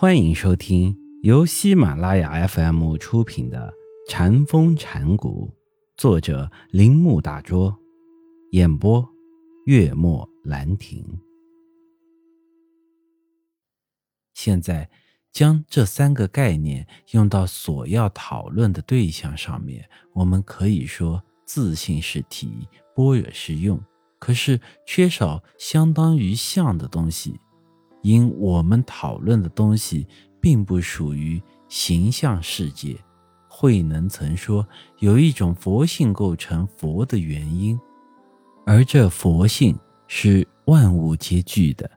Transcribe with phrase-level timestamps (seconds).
[0.00, 3.74] 欢迎收听由喜马拉雅 FM 出品的
[4.08, 5.52] 《禅风禅谷，
[5.96, 7.76] 作者铃木大拙，
[8.52, 9.04] 演播
[9.66, 11.04] 月末兰亭。
[14.34, 14.88] 现在
[15.32, 23.82] 将这三个概念用到所要讨论的对象上面，我们可以说自信是体，般若是用，
[24.20, 27.40] 可是缺少相当于相的东西。
[28.02, 30.06] 因我们讨论的东西
[30.40, 32.96] 并不属于形象世界，
[33.48, 34.66] 慧能曾说
[34.98, 37.78] 有一种佛性构成佛的原因，
[38.64, 41.90] 而这佛性是万物皆具的，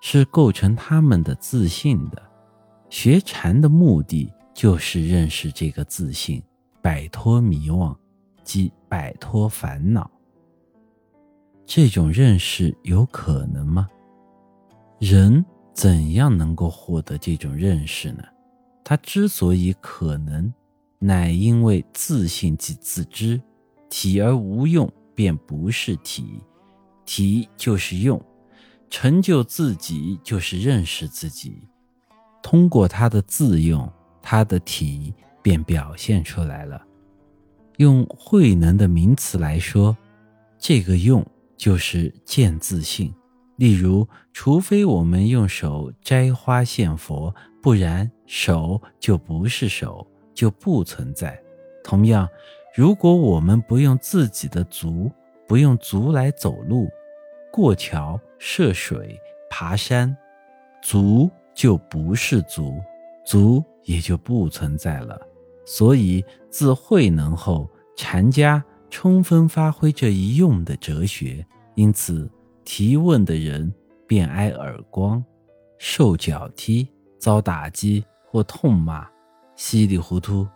[0.00, 2.22] 是构成他们的自信的。
[2.88, 6.42] 学禅的目的就是认识这个自信，
[6.80, 7.96] 摆脱迷惘，
[8.44, 10.08] 即摆脱烦恼。
[11.64, 13.88] 这种认识有可能吗？
[14.98, 18.24] 人怎样能够获得这种认识呢？
[18.82, 20.52] 他之所以可能，
[20.98, 23.40] 乃因为自信即自知，
[23.90, 26.40] 体而无用便不是体，
[27.04, 28.18] 体就是用，
[28.88, 31.62] 成就自己就是认识自己。
[32.42, 33.90] 通过他的自用，
[34.22, 36.80] 他的体便表现出来了。
[37.76, 39.94] 用慧能的名词来说，
[40.58, 41.22] 这个用
[41.56, 43.12] 就是见自信。
[43.56, 51.42] 例如，除非我们用手摘花献佛，不然手就不是手，就不存在。
[51.82, 52.28] 同样，
[52.74, 55.10] 如果我们不用自己的足，
[55.48, 56.86] 不用足来走路、
[57.50, 60.14] 过桥、涉水、爬山，
[60.82, 62.78] 足就不是足，
[63.24, 65.18] 足也就不存在了。
[65.64, 72.30] 所以，自慧能后，禅家充分发挥这一用的哲学，因此。
[72.66, 73.72] 提问的人
[74.08, 75.24] 便挨耳光，
[75.78, 79.06] 受脚踢，遭打击或痛骂，
[79.54, 80.46] 稀里糊涂，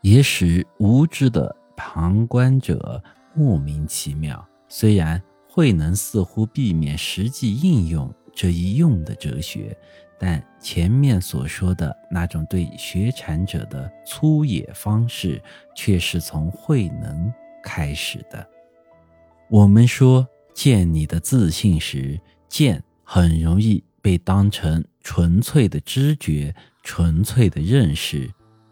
[0.00, 3.00] 也使无知的旁观者
[3.32, 4.44] 莫名其妙。
[4.68, 9.74] 虽然慧能似乎避免实际应用这一用的哲学，
[10.18, 15.40] 但前面所说的那种对学禅者的粗野方式，
[15.76, 17.32] 却是从慧能
[17.62, 18.44] 开始的。
[19.48, 20.26] 我们说。
[20.54, 28.30] 见你的自信时，见很容易被当成纯粹的知觉、纯粹的认识、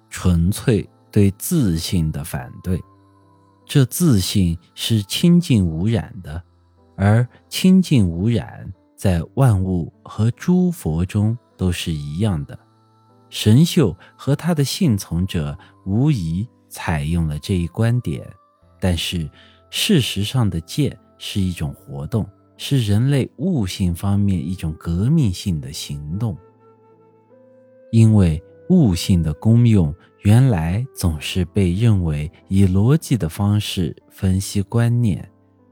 [0.09, 2.81] 纯粹对自信的反对。
[3.65, 6.43] 这自信是清净无染的，
[6.97, 12.59] 而清净无染在万物和诸佛中都是一样的。
[13.29, 18.29] 神秀和他的信从者无疑采用了这一观点，
[18.81, 19.31] 但是
[19.71, 20.99] 事实上的见。
[21.23, 22.27] 是一种活动，
[22.57, 26.35] 是人类悟性方面一种革命性的行动。
[27.93, 35.31] 因为悟性的功用原来总是被认为以逻辑的方式分析观念，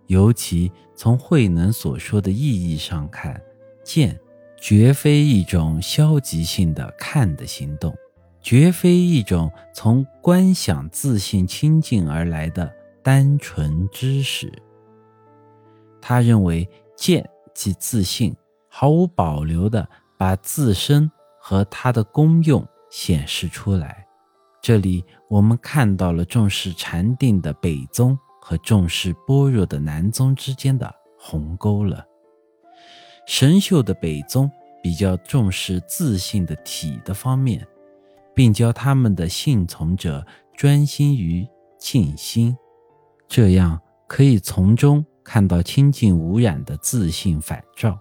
[0.09, 3.41] 尤其从慧能所说的意义上看，
[3.83, 4.19] 见
[4.61, 7.97] 绝非一种消极性的看的行动，
[8.43, 12.71] 绝非一种从观想自信清净而来的
[13.03, 14.53] 单纯知识。
[16.01, 18.35] 他认为见即自信，
[18.69, 21.11] 毫无保留地把自身
[21.41, 24.07] 和它的功用显示出来。
[24.61, 32.05] 这里我们看到了重视禅定的北宗和重视般若的南宗之间的鸿沟了。
[33.27, 34.51] 神秀的北宗
[34.83, 37.67] 比较重视自信的体的方面，
[38.35, 40.27] 并教他们的信从者
[40.57, 41.47] 专心于
[41.79, 42.57] 静心，
[43.27, 45.05] 这样可以从中。
[45.29, 47.99] 看到清净无染的自信反照，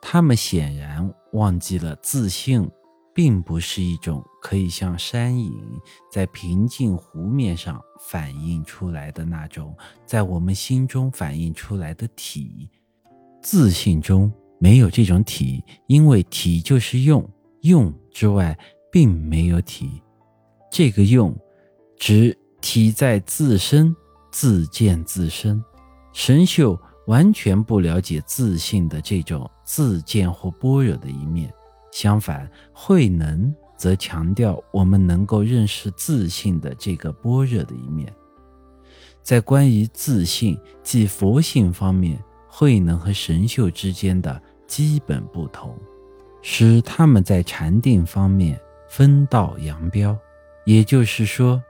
[0.00, 2.70] 他们显然忘记了自信
[3.12, 5.52] 并不是一种可以像山影
[6.12, 9.76] 在平静湖面上反映出来的那种，
[10.06, 12.70] 在我们心中反映出来的体。
[13.42, 17.28] 自信中没有这种体，因为体就是用，
[17.62, 18.56] 用之外
[18.92, 20.00] 并没有体。
[20.70, 21.36] 这个用，
[21.98, 23.92] 指体在自身，
[24.30, 25.60] 自见自身。
[26.14, 31.52] 神秀完全不了解自信的这种自见或般若的一面，
[31.90, 38.10] 相反，慧能则强调我们能够认识自信的这个般若的一面。
[39.22, 45.76] 在关于自信即佛性方面，慧能和神秀之间的基本不同，
[46.42, 48.58] 使他们在禅定方面
[48.88, 50.16] 分道扬镳。
[50.64, 51.60] 也就是说，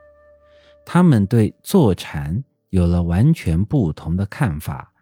[0.84, 2.44] 他们对坐禅。
[2.74, 4.92] 有了完全不同的看法。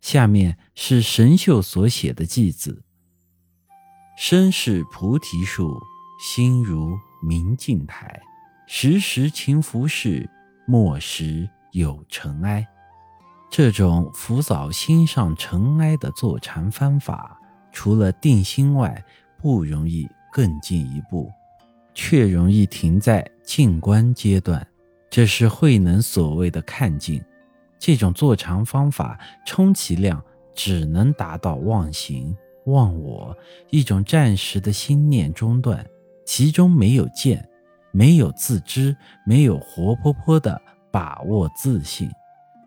[0.00, 2.82] 下面是神秀所写的偈子：
[4.16, 5.78] 身是菩提树，
[6.18, 8.18] 心如明镜台。
[8.66, 10.26] 时时勤拂拭，
[10.66, 12.66] 莫使有尘埃。
[13.50, 17.38] 这种拂扫心上尘埃的坐禅方法，
[17.72, 19.04] 除了定心外，
[19.36, 21.30] 不容易更进一步，
[21.92, 24.66] 却容易停在静观阶段。
[25.10, 27.22] 这是慧能所谓的看境。
[27.78, 30.22] 这种坐禅方法，充其量
[30.54, 33.36] 只能达到忘形、忘我，
[33.70, 35.84] 一种暂时的心念中断，
[36.26, 37.48] 其中没有见，
[37.92, 40.60] 没有自知，没有活泼泼的
[40.90, 42.10] 把握自信。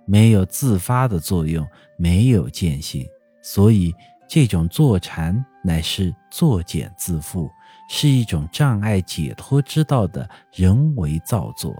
[0.07, 1.65] 没有自发的作用，
[1.95, 3.07] 没有见性，
[3.41, 3.93] 所以
[4.27, 7.49] 这种坐禅乃是作茧自缚，
[7.87, 11.73] 是一种障碍解脱之道的人为造作。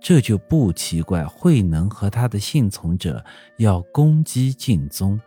[0.00, 3.24] 这就不奇怪，慧能和他的信从者
[3.58, 5.20] 要攻击净宗。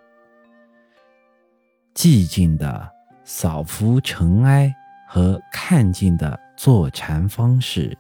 [1.94, 2.92] 寂静的
[3.24, 4.74] 扫拂尘埃
[5.08, 7.98] 和看尽的坐禅方式，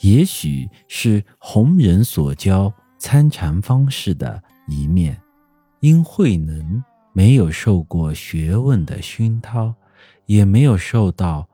[0.00, 2.72] 也许是弘人所教。
[2.96, 5.20] 参禅方式的一面，
[5.80, 6.82] 因慧能
[7.12, 9.74] 没有受过学问的熏陶，
[10.24, 11.46] 也没有受到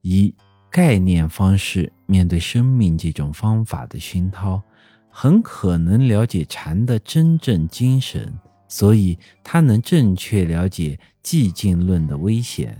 [0.00, 0.34] 以
[0.74, 4.60] 概念方式面对生命这种方法的熏陶，
[5.08, 8.36] 很可能了解禅的真正精神，
[8.66, 12.76] 所以他能正确了解寂静论的危险。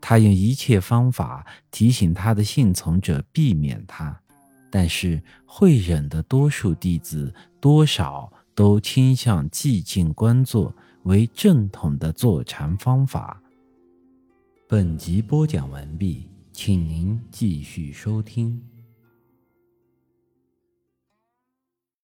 [0.00, 4.16] 他用一切方法提醒他的信从者避免它。
[4.70, 13.42] 但是会忍的多数弟子，多少都倾向寂静观坐为正统的坐禅方法。
[14.68, 16.28] 本集播讲完毕，
[16.58, 18.75] 请您继续收听。